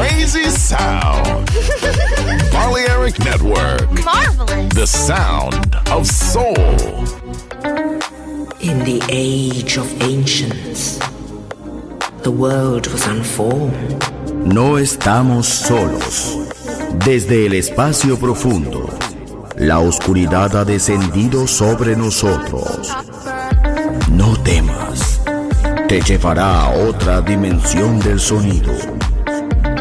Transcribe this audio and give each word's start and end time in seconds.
crazy 0.00 0.48
sound. 0.50 1.46
Balearic 2.52 3.18
Network, 3.18 3.90
Marvelous. 4.04 4.74
the 4.74 4.86
sound 4.86 5.76
of 5.90 6.06
soul. 6.06 6.56
In 8.60 8.78
the 8.84 9.00
age 9.10 9.76
of 9.76 9.86
ancients, 10.02 10.98
the 12.22 12.30
world 12.30 12.86
was 12.88 13.06
unformed. 13.06 14.02
No 14.46 14.78
estamos 14.78 15.46
solos. 15.46 16.36
Desde 17.04 17.46
el 17.46 17.52
espacio 17.54 18.18
profundo, 18.18 18.88
la 19.56 19.80
oscuridad 19.80 20.56
ha 20.56 20.64
descendido 20.64 21.46
sobre 21.46 21.94
nosotros. 21.94 22.90
No 24.10 24.34
temas. 24.42 25.20
Te 25.88 26.00
llevará 26.00 26.64
a 26.64 26.70
otra 26.70 27.20
dimensión 27.20 27.98
del 28.00 28.18
sonido. 28.18 28.99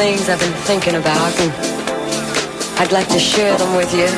Things 0.00 0.30
I've 0.30 0.40
been 0.40 0.60
thinking 0.64 0.94
about, 0.94 1.30
and 1.40 1.52
I'd 2.80 2.90
like 2.90 3.06
to 3.08 3.18
share 3.18 3.54
them 3.58 3.76
with 3.76 3.92
you. 3.92 4.08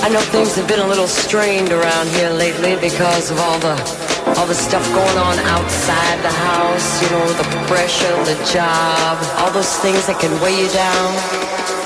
I 0.00 0.08
know 0.08 0.20
things 0.32 0.56
have 0.56 0.66
been 0.66 0.80
a 0.80 0.88
little 0.88 1.06
strained 1.06 1.72
around 1.72 2.08
here 2.16 2.30
lately 2.30 2.74
because 2.76 3.30
of 3.30 3.38
all 3.38 3.58
the 3.58 3.76
all 4.38 4.46
the 4.46 4.54
stuff 4.54 4.82
going 4.96 5.18
on 5.18 5.36
outside 5.40 6.18
the 6.24 6.36
house, 6.48 6.88
you 7.02 7.10
know, 7.10 7.26
the 7.34 7.48
pressure, 7.68 8.16
the 8.24 8.38
job, 8.50 9.20
all 9.40 9.52
those 9.52 9.76
things 9.84 10.06
that 10.06 10.16
can 10.18 10.32
weigh 10.40 10.56
you 10.56 10.68
down. 10.72 11.85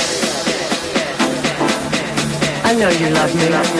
I 2.71 2.73
know 2.73 2.89
you 2.89 3.09
love 3.09 3.35
me. 3.35 3.71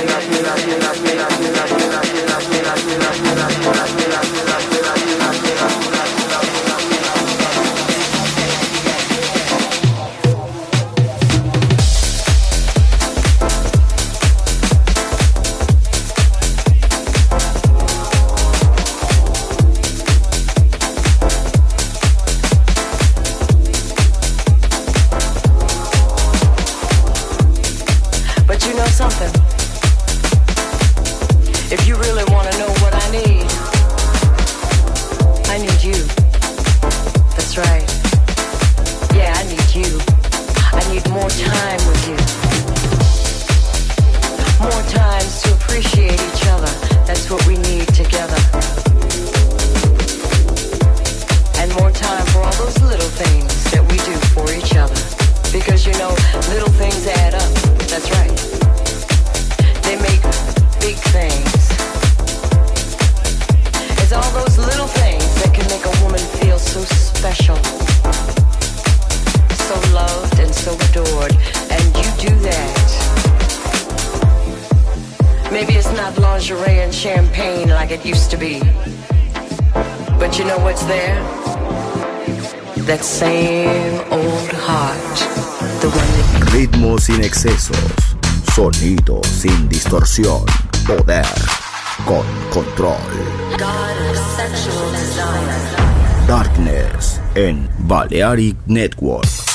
Balearic 98.12 98.58
Network. 98.68 99.51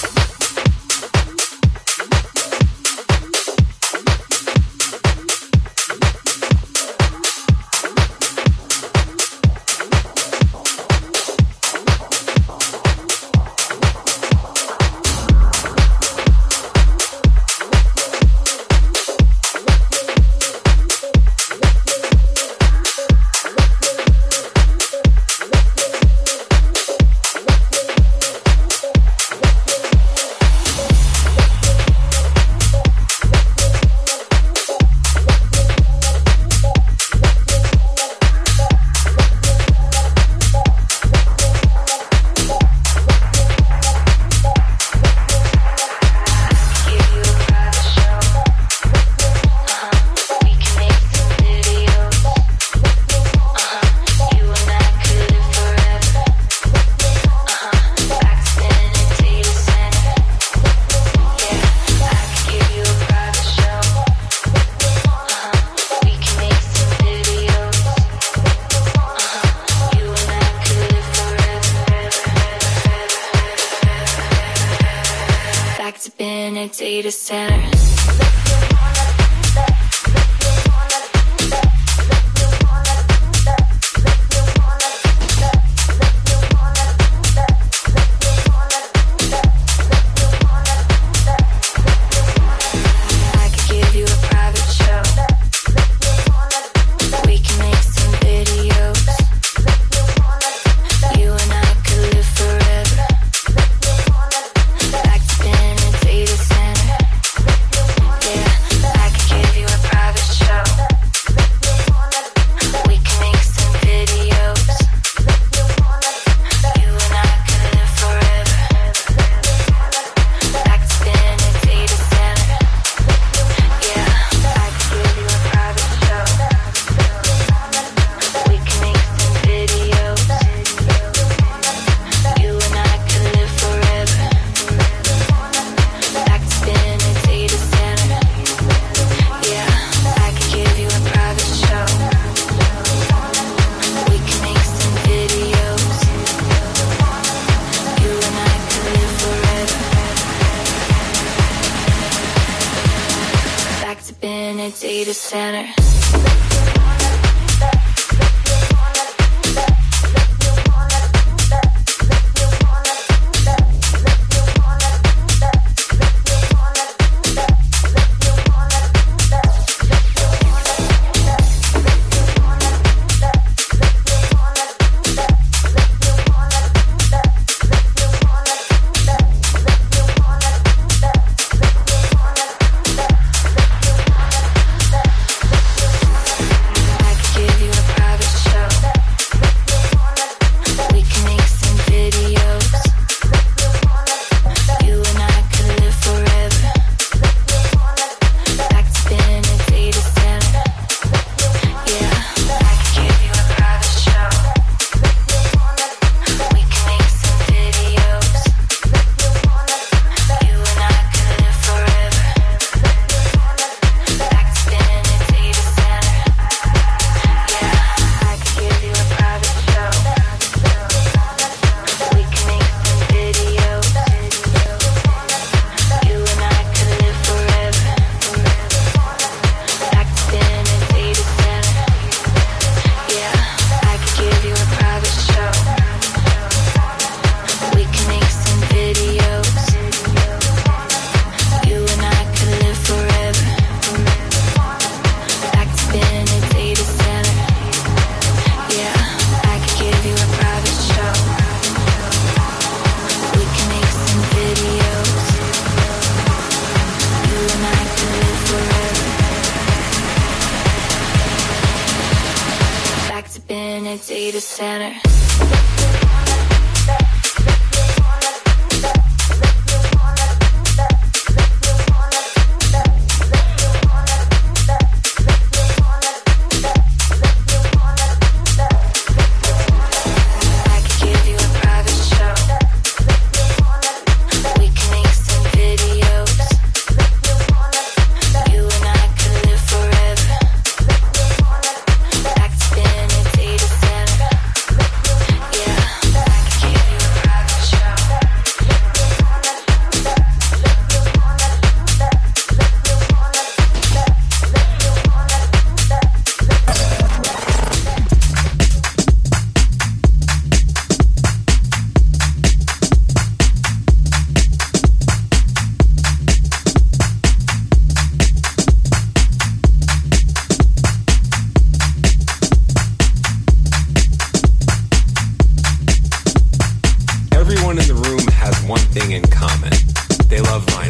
Love. 330.57 330.87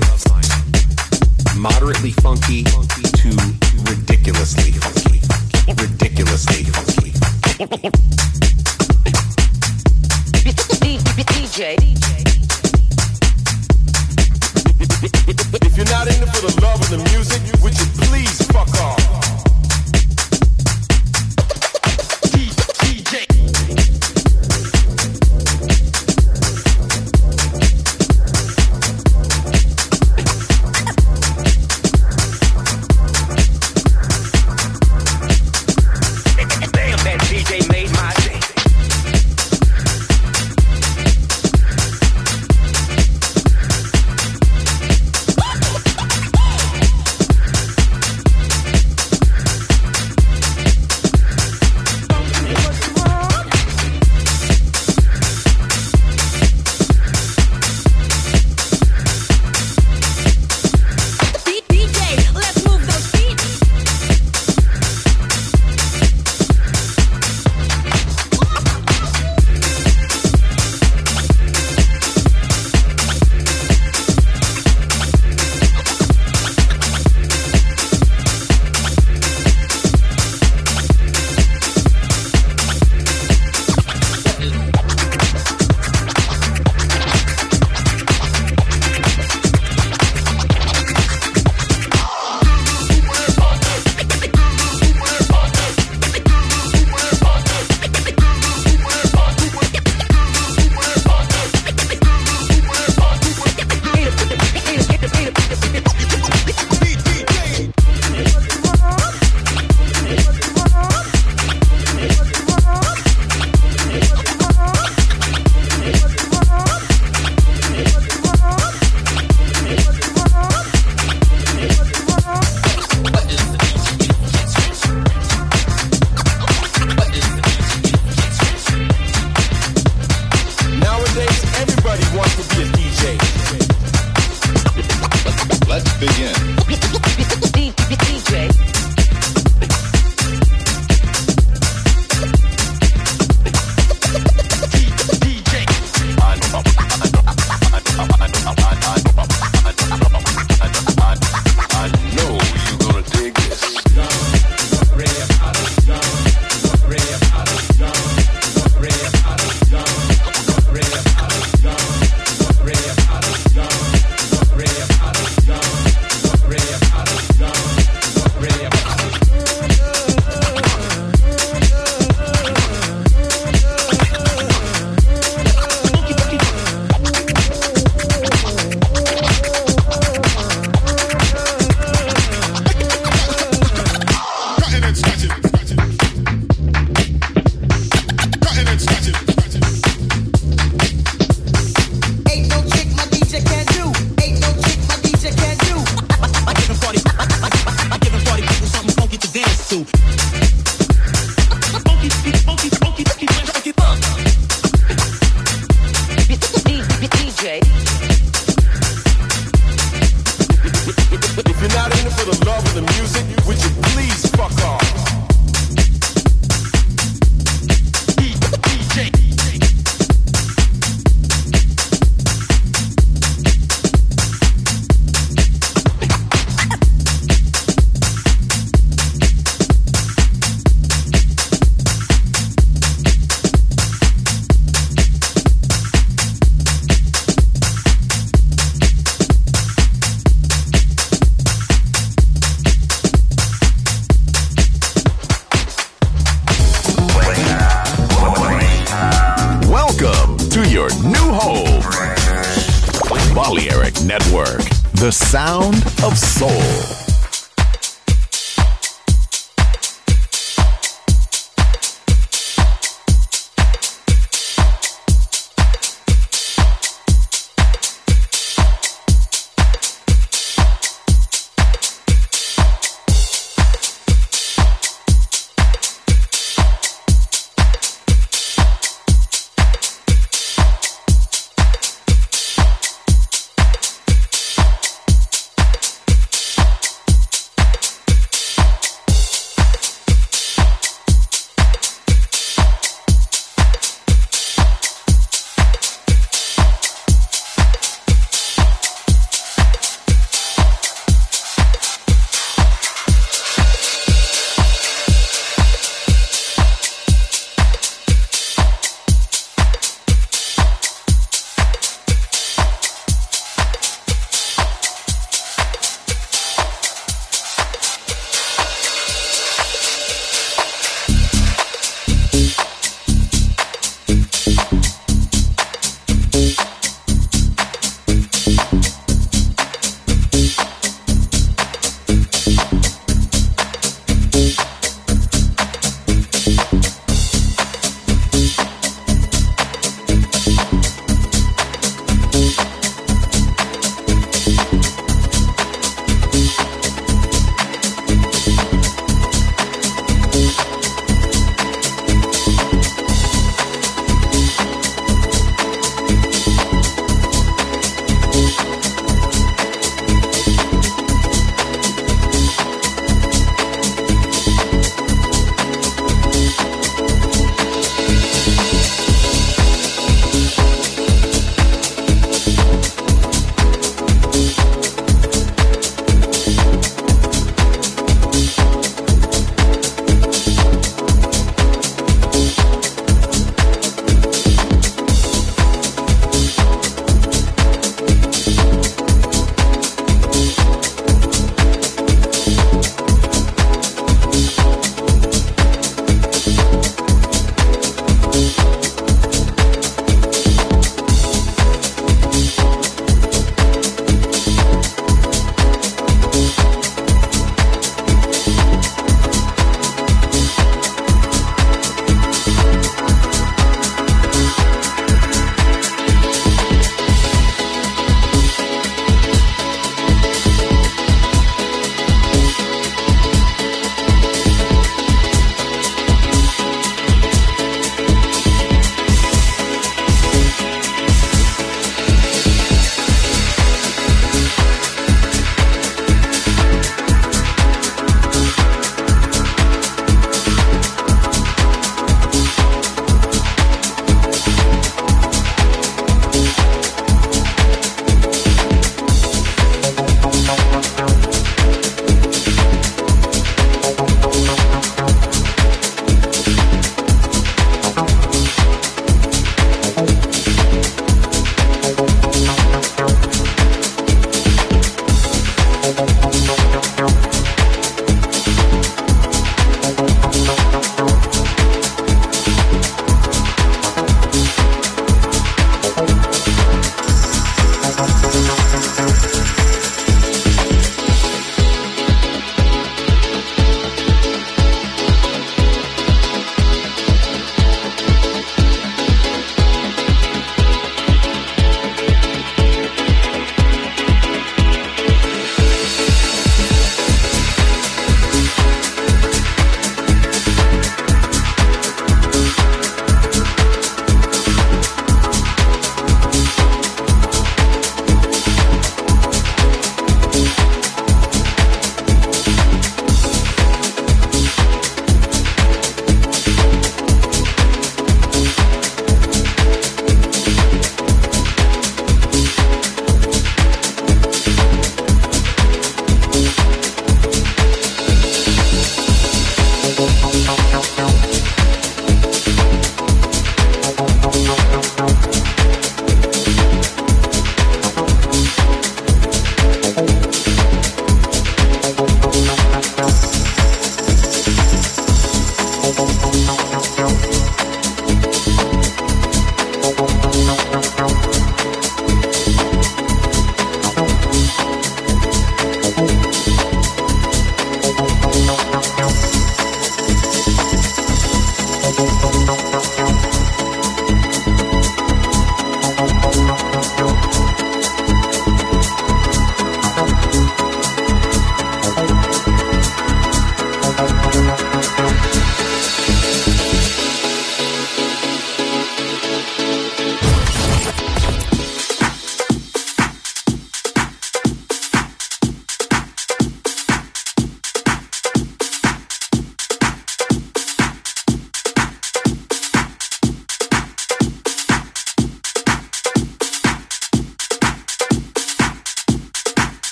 Moderately 1.57 2.11
funky 2.13 2.63
to 2.63 3.31
ridiculously 3.91 4.71
funky. 4.73 5.21
Ridiculously 5.67 6.65
funky. 6.65 7.07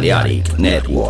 Balearic 0.00 0.58
Network. 0.58 1.09